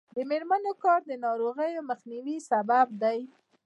[0.15, 3.19] د میرمنو کار د ناروغیو مخنیوي سبب دی.